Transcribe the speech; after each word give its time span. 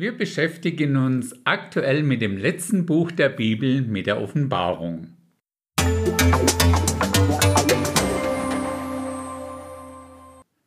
Wir 0.00 0.16
beschäftigen 0.16 0.96
uns 0.96 1.34
aktuell 1.42 2.04
mit 2.04 2.22
dem 2.22 2.36
letzten 2.36 2.86
Buch 2.86 3.10
der 3.10 3.30
Bibel, 3.30 3.82
mit 3.82 4.06
der 4.06 4.22
Offenbarung. 4.22 5.08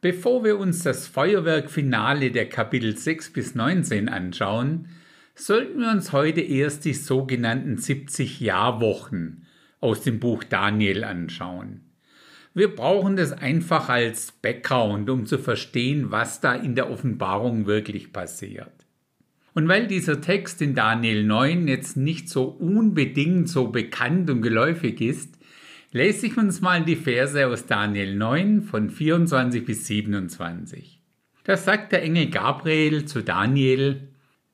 Bevor 0.01 0.43
wir 0.43 0.59
uns 0.59 0.83
das 0.83 1.07
Feuerwerkfinale 1.07 2.31
der 2.31 2.49
Kapitel 2.49 2.97
6 2.97 3.31
bis 3.31 3.55
19 3.55 4.09
anschauen, 4.09 4.89
sollten 5.33 5.79
wir 5.79 5.91
uns 5.91 6.11
heute 6.11 6.41
erst 6.41 6.83
die 6.83 6.93
sogenannten 6.93 7.77
70 7.77 8.41
Jahrwochen 8.41 9.47
aus 9.79 10.01
dem 10.01 10.19
Buch 10.19 10.43
Daniel 10.43 11.05
anschauen. 11.05 11.85
Wir 12.53 12.75
brauchen 12.75 13.15
das 13.15 13.31
einfach 13.31 13.87
als 13.87 14.33
Background, 14.33 15.09
um 15.09 15.25
zu 15.25 15.37
verstehen, 15.37 16.11
was 16.11 16.41
da 16.41 16.53
in 16.53 16.75
der 16.75 16.91
Offenbarung 16.91 17.65
wirklich 17.65 18.11
passiert. 18.11 18.80
Und 19.53 19.67
weil 19.67 19.87
dieser 19.87 20.21
Text 20.21 20.61
in 20.61 20.75
Daniel 20.75 21.23
9 21.25 21.67
jetzt 21.67 21.97
nicht 21.97 22.29
so 22.29 22.45
unbedingt 22.45 23.49
so 23.49 23.67
bekannt 23.67 24.29
und 24.29 24.41
geläufig 24.41 25.01
ist, 25.01 25.37
lese 25.91 26.27
ich 26.27 26.37
uns 26.37 26.61
mal 26.61 26.85
die 26.85 26.95
Verse 26.95 27.45
aus 27.45 27.65
Daniel 27.65 28.15
9 28.15 28.61
von 28.61 28.89
24 28.89 29.65
bis 29.65 29.87
27. 29.87 31.01
Da 31.43 31.57
sagt 31.57 31.91
der 31.91 32.03
Engel 32.03 32.29
Gabriel 32.29 33.05
zu 33.05 33.21
Daniel, 33.21 34.07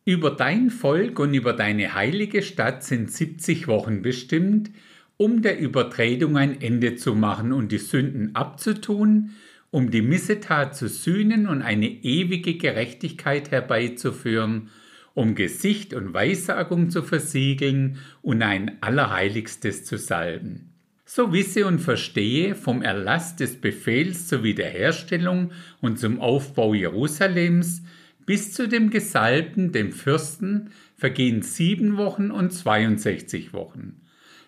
über 0.04 0.32
dein 0.32 0.70
Volk 0.70 1.20
und 1.20 1.34
über 1.34 1.54
deine 1.54 1.94
heilige 1.94 2.42
Stadt 2.42 2.84
sind 2.84 3.12
70 3.12 3.68
Wochen 3.68 4.02
bestimmt, 4.02 4.72
um 5.18 5.42
der 5.42 5.60
Übertretung 5.60 6.38
ein 6.38 6.62
Ende 6.62 6.96
zu 6.96 7.14
machen 7.14 7.52
und 7.52 7.72
die 7.72 7.78
Sünden 7.78 8.34
abzutun, 8.34 9.32
um 9.70 9.92
die 9.92 10.02
Missetat 10.02 10.76
zu 10.76 10.88
sühnen 10.88 11.46
und 11.46 11.62
eine 11.62 11.88
ewige 11.88 12.56
Gerechtigkeit 12.56 13.52
herbeizuführen 13.52 14.70
um 15.18 15.34
Gesicht 15.34 15.96
und 15.96 16.14
Weissagung 16.14 16.92
zu 16.92 17.02
versiegeln 17.02 17.98
und 18.22 18.44
ein 18.44 18.78
Allerheiligstes 18.82 19.84
zu 19.84 19.98
salben. 19.98 20.76
So 21.06 21.34
wisse 21.34 21.66
und 21.66 21.80
verstehe 21.80 22.54
vom 22.54 22.84
Erlass 22.84 23.36
des 23.36 23.60
Befehls 23.60 24.28
zur 24.28 24.44
Wiederherstellung 24.44 25.54
und 25.82 25.98
zum 25.98 26.22
Aufbau 26.22 26.76
Jerusalems 26.76 27.82
bis 28.28 28.54
zu 28.54 28.68
dem 28.68 28.92
Gesalbten, 28.92 29.72
dem 29.72 29.92
Fürsten, 29.92 30.70
vergehen 30.96 31.42
sieben 31.42 31.98
Wochen 31.98 32.30
und 32.30 32.54
62 32.54 33.54
Wochen. 33.54 34.02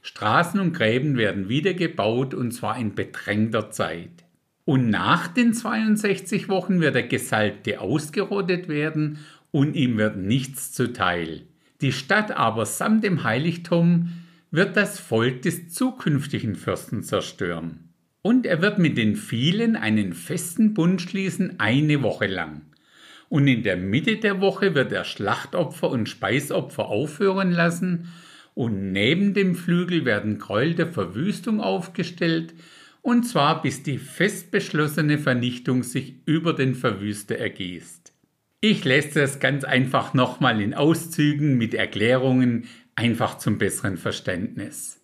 Straßen 0.03 0.59
und 0.59 0.73
Gräben 0.73 1.17
werden 1.17 1.49
wieder 1.49 1.73
gebaut 1.73 2.35
und 2.35 2.51
zwar 2.51 2.77
in 2.77 2.93
bedrängter 2.93 3.71
Zeit. 3.71 4.23
Und 4.65 4.91
nach 4.91 5.29
den 5.29 5.55
62 5.55 6.47
Wochen 6.47 6.79
wird 6.79 6.93
der 6.93 7.07
Gesalbte 7.07 7.81
ausgerottet 7.81 8.67
werden 8.67 9.17
und 9.51 9.75
ihm 9.75 9.97
wird 9.97 10.17
nichts 10.17 10.71
zuteil. 10.71 11.43
Die 11.81 11.91
Stadt 11.91 12.31
aber 12.31 12.65
samt 12.65 13.03
dem 13.03 13.23
Heiligtum 13.23 14.13
wird 14.51 14.75
das 14.75 14.99
Volk 14.99 15.43
des 15.43 15.69
zukünftigen 15.69 16.55
Fürsten 16.55 17.03
zerstören. 17.03 17.89
Und 18.21 18.45
er 18.45 18.61
wird 18.61 18.79
mit 18.79 18.97
den 18.97 19.15
vielen 19.15 19.75
einen 19.75 20.13
festen 20.13 20.73
Bund 20.73 21.01
schließen 21.01 21.59
eine 21.59 22.01
Woche 22.03 22.27
lang. 22.27 22.61
Und 23.29 23.47
in 23.47 23.63
der 23.63 23.77
Mitte 23.77 24.17
der 24.17 24.41
Woche 24.41 24.75
wird 24.75 24.91
er 24.91 25.05
Schlachtopfer 25.05 25.89
und 25.89 26.09
Speisopfer 26.09 26.87
aufhören 26.87 27.51
lassen, 27.51 28.09
und 28.55 28.91
neben 28.91 29.33
dem 29.33 29.55
Flügel 29.55 30.03
werden 30.03 30.37
Gräuel 30.37 30.73
der 30.73 30.87
Verwüstung 30.87 31.61
aufgestellt, 31.61 32.53
und 33.01 33.23
zwar 33.23 33.61
bis 33.61 33.83
die 33.83 33.97
fest 33.97 34.51
beschlossene 34.51 35.17
Vernichtung 35.17 35.83
sich 35.83 36.15
über 36.25 36.53
den 36.53 36.75
Verwüster 36.75 37.37
ergießt. 37.37 38.08
Ich 38.61 38.83
lese 38.83 39.21
das 39.21 39.39
ganz 39.39 39.63
einfach 39.63 40.13
nochmal 40.13 40.59
in 40.59 40.73
Auszügen 40.73 41.57
mit 41.57 41.73
Erklärungen, 41.73 42.65
einfach 42.93 43.37
zum 43.37 43.57
besseren 43.57 43.95
Verständnis. 43.95 44.99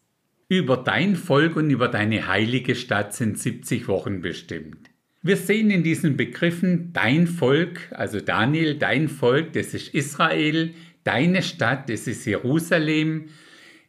Über 0.49 0.75
dein 0.75 1.15
Volk 1.15 1.55
und 1.55 1.69
über 1.69 1.87
deine 1.87 2.27
heilige 2.27 2.75
Stadt 2.75 3.13
sind 3.13 3.39
70 3.39 3.87
Wochen 3.87 4.19
bestimmt. 4.19 4.89
Wir 5.21 5.37
sehen 5.37 5.71
in 5.71 5.83
diesen 5.83 6.17
Begriffen 6.17 6.91
dein 6.91 7.27
Volk, 7.27 7.79
also 7.91 8.19
Daniel, 8.19 8.77
dein 8.77 9.07
Volk, 9.07 9.53
das 9.53 9.73
ist 9.73 9.93
Israel, 9.93 10.73
deine 11.05 11.41
Stadt, 11.41 11.89
das 11.89 12.07
ist 12.07 12.25
Jerusalem. 12.25 13.29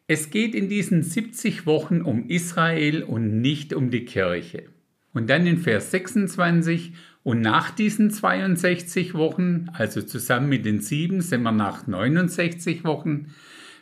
Es 0.07 0.31
geht 0.31 0.55
in 0.55 0.69
diesen 0.69 1.03
70 1.03 1.67
Wochen 1.67 2.03
um 2.03 2.29
Israel 2.29 3.03
und 3.03 3.41
nicht 3.41 3.75
um 3.75 3.91
die 3.91 4.05
Kirche. 4.05 4.69
Und 5.13 5.29
dann 5.29 5.45
in 5.45 5.59
Vers 5.59 5.91
26, 5.91 6.93
und 7.27 7.41
nach 7.41 7.73
diesen 7.73 8.13
62 8.13 9.15
Wochen, 9.15 9.67
also 9.73 10.01
zusammen 10.01 10.49
mit 10.49 10.65
den 10.65 10.79
sieben, 10.79 11.23
sind 11.23 11.43
wir 11.43 11.51
nach 11.51 11.89
69 11.89 12.85
Wochen, 12.85 13.35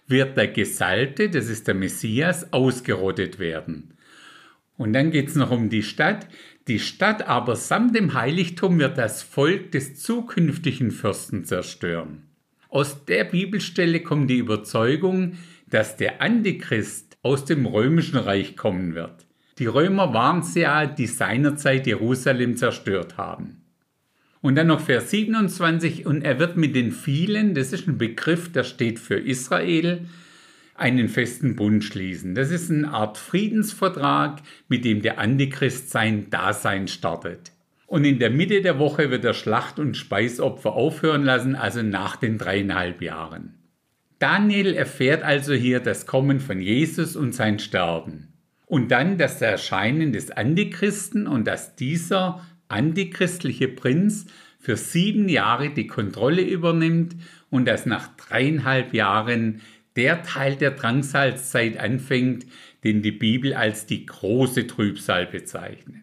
wird 0.07 0.39
der 0.39 0.49
Gesalte, 0.49 1.29
das 1.29 1.51
ist 1.51 1.69
der 1.69 1.75
Messias, 1.75 2.55
ausgerottet 2.55 3.39
werden. 3.39 3.99
Und 4.79 4.95
dann 4.95 5.11
geht 5.11 5.29
es 5.29 5.35
noch 5.35 5.51
um 5.51 5.69
die 5.69 5.83
Stadt. 5.83 6.27
Die 6.69 6.79
Stadt 6.79 7.29
aber 7.29 7.55
samt 7.55 7.95
dem 7.95 8.15
Heiligtum 8.15 8.79
wird 8.79 8.97
das 8.97 9.23
Volk 9.23 9.73
des 9.73 9.97
zukünftigen 9.97 10.91
Fürsten 10.91 11.45
zerstören. 11.45 12.23
Aus 12.71 13.05
der 13.05 13.25
Bibelstelle 13.25 14.01
kommt 14.01 14.31
die 14.31 14.39
Überzeugung, 14.39 15.37
dass 15.69 15.99
der 15.99 16.23
Antichrist 16.23 17.19
aus 17.21 17.45
dem 17.45 17.67
römischen 17.67 18.17
Reich 18.17 18.57
kommen 18.57 18.95
wird. 18.95 19.24
Die 19.59 19.67
Römer 19.67 20.13
waren 20.13 20.41
es 20.41 20.55
ja, 20.55 20.87
die 20.87 21.07
seinerzeit 21.07 21.87
Jerusalem 21.87 22.57
zerstört 22.57 23.17
haben. 23.17 23.63
Und 24.41 24.57
dann 24.57 24.67
noch 24.67 24.81
Vers 24.81 25.11
27, 25.11 26.05
und 26.07 26.23
er 26.23 26.39
wird 26.39 26.57
mit 26.57 26.75
den 26.75 26.93
vielen, 26.93 27.55
das 27.55 27.73
ist 27.73 27.89
ein 27.89 27.97
Begriff, 27.97 28.53
der 28.53 28.65
steht 28.65 28.99
für 28.99 29.15
Israel, 29.15 30.07
einen 30.75 31.09
festen 31.09 31.57
Bund 31.57 31.85
schließen. 31.85 32.35
Das 32.35 32.51
ist 32.51 32.71
eine 32.71 32.93
Art 32.93 33.17
Friedensvertrag, 33.17 34.43
mit 34.69 34.85
dem 34.85 35.03
der 35.03 35.19
Antichrist 35.19 35.91
sein 35.91 36.29
Dasein 36.31 36.89
startet. 36.89 37.53
Und 37.87 38.05
in 38.05 38.19
der 38.19 38.31
Mitte 38.31 38.61
der 38.61 38.79
Woche 38.79 39.11
wird 39.11 39.25
er 39.25 39.35
Schlacht- 39.35 39.79
und 39.79 39.97
Speisopfer 39.97 40.73
aufhören 40.73 41.23
lassen, 41.23 41.55
also 41.55 41.83
nach 41.83 42.17
den 42.17 42.39
dreieinhalb 42.39 43.01
Jahren. 43.03 43.55
Daniel 44.19 44.75
erfährt 44.75 45.23
also 45.23 45.55
hier 45.55 45.81
das 45.81 46.07
Kommen 46.07 46.41
von 46.41 46.61
Jesus 46.61 47.15
und 47.15 47.35
sein 47.35 47.61
Sterben. 47.61 48.34
Und 48.67 48.91
dann 48.91 49.19
das 49.19 49.41
Erscheinen 49.43 50.13
des 50.13 50.31
Antichristen 50.31 51.27
und 51.27 51.47
dass 51.47 51.77
dieser 51.77 52.45
antichristliche 52.69 53.69
Prinz 53.69 54.27
für 54.59 54.77
sieben 54.77 55.29
Jahre 55.29 55.71
die 55.71 55.87
Kontrolle 55.87 56.43
übernimmt 56.43 57.17
und 57.51 57.67
dass 57.67 57.85
nach 57.85 58.17
dreieinhalb 58.17 58.95
Jahren 58.95 59.61
der 59.97 60.23
Teil 60.23 60.57
der 60.57 60.73
Drangsalzzeit 60.73 61.79
anfängt, 61.79 62.47
den 62.83 63.03
die 63.03 63.13
Bibel 63.13 63.55
als 63.55 63.87
die 63.87 64.07
große 64.07 64.67
Trübsal 64.67 65.27
bezeichnet. 65.27 66.03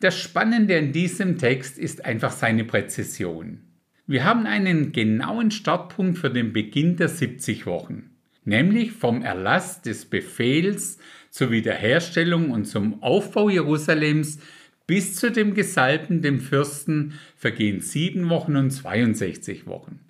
Das 0.00 0.18
Spannende 0.18 0.78
an 0.78 0.92
diesem 0.92 1.38
Text 1.38 1.78
ist 1.78 2.04
einfach 2.04 2.32
seine 2.32 2.64
Präzision. 2.64 3.60
Wir 4.06 4.24
haben 4.24 4.46
einen 4.46 4.92
genauen 4.92 5.50
Startpunkt 5.50 6.18
für 6.18 6.30
den 6.30 6.52
Beginn 6.52 6.96
der 6.96 7.08
70 7.08 7.66
Wochen, 7.66 8.10
nämlich 8.44 8.92
vom 8.92 9.22
Erlass 9.22 9.82
des 9.82 10.04
Befehls 10.04 10.98
zur 11.30 11.50
Wiederherstellung 11.50 12.50
und 12.50 12.66
zum 12.66 13.02
Aufbau 13.02 13.48
Jerusalems 13.48 14.38
bis 14.86 15.14
zu 15.14 15.30
dem 15.30 15.54
Gesalbten, 15.54 16.22
dem 16.22 16.40
Fürsten, 16.40 17.14
vergehen 17.36 17.80
sieben 17.80 18.28
Wochen 18.28 18.56
und 18.56 18.70
62 18.70 19.66
Wochen. 19.66 20.00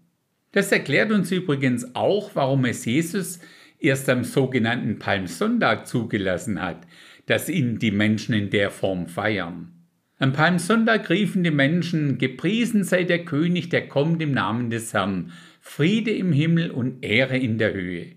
Das 0.53 0.73
erklärt 0.73 1.13
uns 1.13 1.31
übrigens 1.31 1.95
auch, 1.95 2.31
warum 2.35 2.65
es 2.65 2.87
Jesus 2.87 3.41
erst 3.81 4.09
am 4.09 4.25
sogenannten 4.25 4.99
Palmsonntag 4.99 5.87
zugelassen 5.87 6.61
hat, 6.63 6.87
dass 7.27 7.49
ihn 7.49 7.79
die 7.79 7.91
Menschen 7.91 8.35
in 8.35 8.51
der 8.51 8.71
Form 8.71 9.07
feiern. 9.07 9.73
Am 10.19 10.33
Palmsonntag 10.33 11.09
riefen 11.09 11.43
die 11.45 11.51
Menschen, 11.51 12.19
gepriesen 12.19 12.85
sei 12.85 13.05
der 13.05 13.25
König, 13.25 13.71
der 13.71 13.89
kommt 13.89 14.21
im 14.21 14.33
Namen 14.33 14.69
des 14.69 14.93
Herrn, 14.93 15.33
Friede 15.61 16.11
im 16.11 16.33
Himmel 16.33 16.71
und 16.71 17.03
Ehre 17.05 17.39
in 17.39 17.57
der 17.57 17.73
Höhe. 17.73 18.17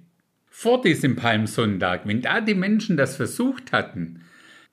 Vor 0.49 0.81
diesem 0.81 1.15
Palmsonntag, 1.15 2.05
wenn 2.05 2.21
da 2.21 2.41
die 2.41 2.55
Menschen 2.55 2.97
das 2.97 3.15
versucht 3.15 3.71
hatten, 3.71 4.21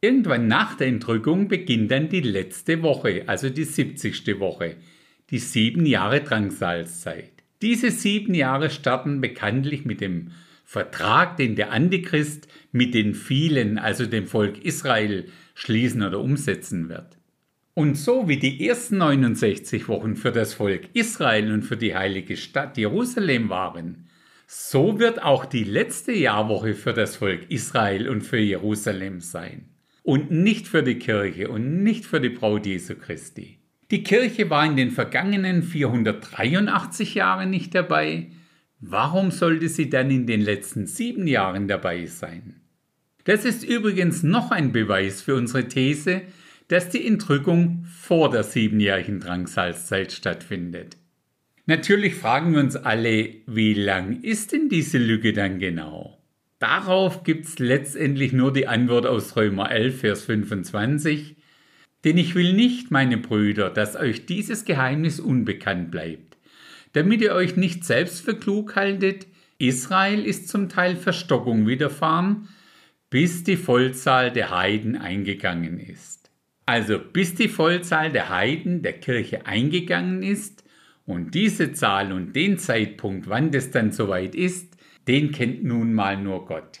Irgendwann 0.00 0.48
nach 0.48 0.76
der 0.76 0.88
Entrückung 0.88 1.46
beginnt 1.46 1.92
dann 1.92 2.08
die 2.08 2.22
letzte 2.22 2.82
Woche, 2.82 3.22
also 3.28 3.50
die 3.50 3.62
70. 3.62 4.40
Woche, 4.40 4.74
die 5.30 5.38
sieben 5.38 5.86
Jahre 5.86 6.22
Drangsalzzeit. 6.22 7.30
Diese 7.62 7.92
sieben 7.92 8.34
Jahre 8.34 8.68
starten 8.68 9.20
bekanntlich 9.20 9.84
mit 9.84 10.00
dem 10.00 10.32
Vertrag, 10.64 11.36
den 11.36 11.54
der 11.54 11.70
Antichrist 11.70 12.48
mit 12.72 12.94
den 12.94 13.14
vielen, 13.14 13.78
also 13.78 14.06
dem 14.06 14.26
Volk 14.26 14.64
Israel, 14.64 15.26
schließen 15.54 16.02
oder 16.02 16.18
umsetzen 16.18 16.88
wird. 16.88 17.16
Und 17.74 17.96
so 17.96 18.28
wie 18.28 18.36
die 18.36 18.66
ersten 18.68 18.98
69 18.98 19.88
Wochen 19.88 20.14
für 20.14 20.30
das 20.30 20.54
Volk 20.54 20.82
Israel 20.92 21.52
und 21.52 21.62
für 21.62 21.76
die 21.76 21.96
heilige 21.96 22.36
Stadt 22.36 22.78
Jerusalem 22.78 23.48
waren, 23.48 24.06
so 24.46 25.00
wird 25.00 25.20
auch 25.20 25.44
die 25.44 25.64
letzte 25.64 26.12
Jahrwoche 26.12 26.74
für 26.74 26.92
das 26.92 27.16
Volk 27.16 27.50
Israel 27.50 28.08
und 28.08 28.22
für 28.22 28.38
Jerusalem 28.38 29.20
sein. 29.20 29.70
Und 30.04 30.30
nicht 30.30 30.68
für 30.68 30.84
die 30.84 31.00
Kirche 31.00 31.48
und 31.48 31.82
nicht 31.82 32.06
für 32.06 32.20
die 32.20 32.28
Braut 32.28 32.64
Jesu 32.64 32.94
Christi. 32.94 33.58
Die 33.90 34.04
Kirche 34.04 34.50
war 34.50 34.64
in 34.64 34.76
den 34.76 34.90
vergangenen 34.90 35.64
483 35.64 37.14
Jahren 37.14 37.50
nicht 37.50 37.74
dabei. 37.74 38.28
Warum 38.80 39.32
sollte 39.32 39.68
sie 39.68 39.90
dann 39.90 40.10
in 40.10 40.26
den 40.26 40.42
letzten 40.42 40.86
sieben 40.86 41.26
Jahren 41.26 41.66
dabei 41.66 42.06
sein? 42.06 42.60
Das 43.24 43.44
ist 43.44 43.64
übrigens 43.64 44.22
noch 44.22 44.50
ein 44.50 44.72
Beweis 44.72 45.22
für 45.22 45.34
unsere 45.34 45.66
These, 45.66 46.22
dass 46.68 46.88
die 46.88 47.06
Entrückung 47.06 47.84
vor 47.84 48.30
der 48.30 48.42
siebenjährigen 48.42 49.20
Drangsalzzeit 49.20 50.12
stattfindet. 50.12 50.96
Natürlich 51.66 52.14
fragen 52.14 52.52
wir 52.52 52.60
uns 52.60 52.76
alle, 52.76 53.30
wie 53.46 53.74
lang 53.74 54.20
ist 54.22 54.52
denn 54.52 54.68
diese 54.68 54.98
Lücke 54.98 55.32
dann 55.32 55.58
genau? 55.58 56.18
Darauf 56.58 57.24
gibt 57.24 57.46
es 57.46 57.58
letztendlich 57.58 58.32
nur 58.32 58.52
die 58.52 58.66
Antwort 58.66 59.06
aus 59.06 59.36
Römer 59.36 59.70
11, 59.70 60.00
Vers 60.00 60.24
25. 60.24 61.36
Denn 62.04 62.18
ich 62.18 62.34
will 62.34 62.52
nicht, 62.52 62.90
meine 62.90 63.16
Brüder, 63.16 63.70
dass 63.70 63.96
euch 63.96 64.26
dieses 64.26 64.64
Geheimnis 64.64 65.20
unbekannt 65.20 65.90
bleibt, 65.90 66.36
damit 66.92 67.22
ihr 67.22 67.34
euch 67.34 67.56
nicht 67.56 67.84
selbst 67.84 68.24
für 68.24 68.34
klug 68.34 68.76
haltet, 68.76 69.26
Israel 69.58 70.24
ist 70.24 70.48
zum 70.48 70.68
Teil 70.68 70.96
Verstockung 70.96 71.66
widerfahren, 71.66 72.48
bis 73.08 73.44
die 73.44 73.56
Vollzahl 73.56 74.30
der 74.30 74.50
Heiden 74.50 74.96
eingegangen 74.96 75.78
ist. 75.78 76.23
Also 76.66 76.98
bis 76.98 77.34
die 77.34 77.48
Vollzahl 77.48 78.10
der 78.10 78.30
Heiden 78.30 78.82
der 78.82 78.94
Kirche 78.94 79.46
eingegangen 79.46 80.22
ist 80.22 80.64
und 81.06 81.34
diese 81.34 81.72
Zahl 81.72 82.12
und 82.12 82.34
den 82.34 82.58
Zeitpunkt, 82.58 83.28
wann 83.28 83.50
das 83.50 83.70
dann 83.70 83.92
soweit 83.92 84.34
ist, 84.34 84.76
den 85.06 85.32
kennt 85.32 85.64
nun 85.64 85.92
mal 85.92 86.16
nur 86.16 86.46
Gott. 86.46 86.80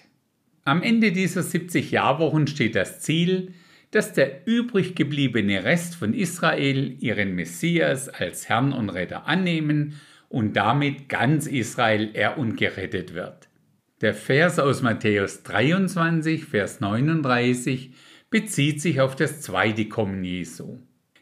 Am 0.64 0.82
Ende 0.82 1.12
dieser 1.12 1.42
70 1.42 1.90
Jahrwochen 1.90 2.46
steht 2.46 2.74
das 2.74 3.00
Ziel, 3.00 3.52
dass 3.90 4.14
der 4.14 4.46
übrig 4.46 4.94
gebliebene 4.94 5.62
Rest 5.62 5.94
von 5.94 6.14
Israel 6.14 6.96
ihren 7.00 7.34
Messias 7.34 8.08
als 8.08 8.48
Herrn 8.48 8.72
und 8.72 8.88
Retter 8.88 9.26
annehmen 9.26 10.00
und 10.30 10.56
damit 10.56 11.08
ganz 11.08 11.46
Israel 11.46 12.10
er 12.14 12.38
und 12.38 12.56
gerettet 12.56 13.14
wird. 13.14 13.48
Der 14.00 14.14
Vers 14.14 14.58
aus 14.58 14.82
Matthäus 14.82 15.42
23, 15.44 16.44
Vers 16.44 16.80
39 16.80 17.92
bezieht 18.34 18.80
sich 18.80 19.00
auf 19.00 19.14
das 19.14 19.42
zweite 19.42 19.84
Kommen 19.84 20.24
Jesu. 20.24 20.78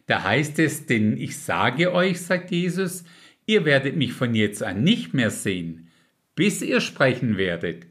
Da 0.07 0.25
heißt 0.25 0.59
es, 0.61 0.87
denn 0.87 1.19
ich 1.19 1.37
sage 1.37 1.93
euch, 1.93 2.23
sagt 2.23 2.51
Jesus, 2.51 3.05
ihr 3.45 3.67
werdet 3.67 3.97
mich 3.97 4.15
von 4.15 4.35
jetzt 4.35 4.63
an 4.63 4.83
nicht 4.83 5.13
mehr 5.13 5.29
sehen, 5.29 5.89
bis 6.35 6.63
ihr 6.63 6.81
sprechen 6.81 7.37
werdet. 7.37 7.85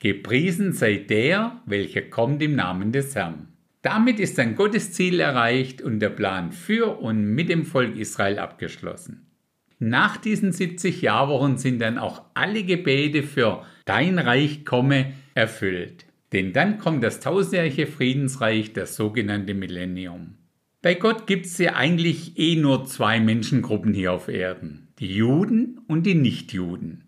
Gepriesen 0.00 0.74
sei 0.74 0.98
der, 0.98 1.62
welcher 1.64 2.02
kommt 2.02 2.42
im 2.42 2.56
Namen 2.56 2.92
des 2.92 3.14
Herrn. 3.14 3.48
Damit 3.80 4.20
ist 4.20 4.38
ein 4.38 4.54
Gottes 4.54 4.92
Ziel 4.92 5.18
erreicht 5.18 5.80
und 5.80 6.00
der 6.00 6.10
Plan 6.10 6.52
für 6.52 7.00
und 7.00 7.24
mit 7.24 7.48
dem 7.48 7.64
Volk 7.64 7.96
Israel 7.96 8.38
abgeschlossen. 8.38 9.30
Nach 9.78 10.18
diesen 10.18 10.52
70 10.52 11.00
Jahrwochen 11.00 11.56
sind 11.56 11.80
dann 11.80 11.96
auch 11.96 12.22
alle 12.34 12.64
Gebete 12.64 13.22
für 13.22 13.64
Dein 13.86 14.18
Reich 14.18 14.66
komme 14.66 15.14
erfüllt. 15.34 16.07
Denn 16.32 16.52
dann 16.52 16.78
kommt 16.78 17.02
das 17.02 17.20
tausendjährige 17.20 17.86
Friedensreich, 17.86 18.72
das 18.72 18.96
sogenannte 18.96 19.54
Millennium. 19.54 20.34
Bei 20.82 20.94
Gott 20.94 21.26
gibt 21.26 21.46
es 21.46 21.58
ja 21.58 21.74
eigentlich 21.74 22.38
eh 22.38 22.56
nur 22.56 22.84
zwei 22.84 23.18
Menschengruppen 23.18 23.94
hier 23.94 24.12
auf 24.12 24.28
Erden, 24.28 24.88
die 24.98 25.14
Juden 25.14 25.80
und 25.88 26.04
die 26.04 26.14
Nichtjuden. 26.14 27.04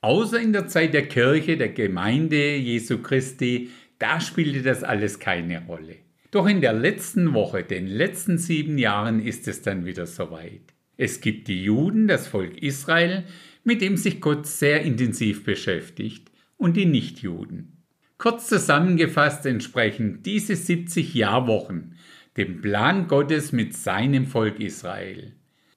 Außer 0.00 0.40
in 0.40 0.52
der 0.52 0.68
Zeit 0.68 0.94
der 0.94 1.08
Kirche, 1.08 1.56
der 1.56 1.70
Gemeinde 1.70 2.56
Jesu 2.56 2.98
Christi, 2.98 3.70
da 3.98 4.20
spielte 4.20 4.62
das 4.62 4.84
alles 4.84 5.18
keine 5.18 5.66
Rolle. 5.66 5.96
Doch 6.30 6.46
in 6.46 6.60
der 6.60 6.74
letzten 6.74 7.32
Woche, 7.32 7.64
den 7.64 7.86
letzten 7.86 8.38
sieben 8.38 8.78
Jahren, 8.78 9.20
ist 9.20 9.48
es 9.48 9.62
dann 9.62 9.86
wieder 9.86 10.06
soweit. 10.06 10.74
Es 10.96 11.20
gibt 11.20 11.48
die 11.48 11.64
Juden, 11.64 12.06
das 12.06 12.28
Volk 12.28 12.62
Israel, 12.62 13.24
mit 13.64 13.80
dem 13.80 13.96
sich 13.96 14.20
Gott 14.20 14.46
sehr 14.46 14.82
intensiv 14.82 15.44
beschäftigt, 15.44 16.30
und 16.56 16.76
die 16.76 16.86
Nichtjuden. 16.86 17.77
Kurz 18.18 18.48
zusammengefasst 18.48 19.46
entsprechen 19.46 20.24
diese 20.24 20.56
70 20.56 21.14
Jahrwochen 21.14 21.94
dem 22.36 22.60
Plan 22.60 23.06
Gottes 23.06 23.52
mit 23.52 23.74
seinem 23.74 24.26
Volk 24.26 24.58
Israel. 24.58 25.34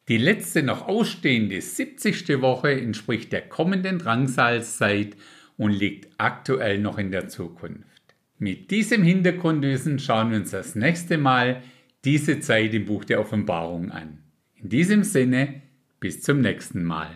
Die 0.08 0.18
letzte 0.18 0.64
noch 0.64 0.88
ausstehende 0.88 1.62
70. 1.62 2.42
Woche 2.42 2.72
entspricht 2.72 3.32
der 3.32 3.42
kommenden 3.42 4.00
Drangsalzzeit 4.00 5.16
und 5.58 5.72
liegt 5.72 6.10
aktuell 6.18 6.80
noch 6.80 6.98
in 6.98 7.12
der 7.12 7.28
Zukunft. 7.28 7.86
Mit 8.40 8.72
diesem 8.72 9.04
Hintergrundwissen 9.04 10.00
schauen 10.00 10.32
wir 10.32 10.38
uns 10.38 10.50
das 10.50 10.74
nächste 10.74 11.20
Mal 11.20 11.62
diese 12.06 12.40
Zeit 12.40 12.74
im 12.74 12.86
Buch 12.86 13.06
der 13.06 13.20
Offenbarung 13.20 13.92
an. 13.92 14.24
In 14.56 14.70
diesem 14.70 15.04
Sinne, 15.04 15.62
bis 16.00 16.24
zum 16.24 16.42
nächsten 16.42 16.84
Mal. 16.84 17.12